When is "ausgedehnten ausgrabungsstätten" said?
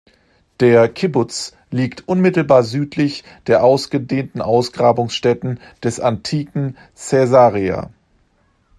3.63-5.59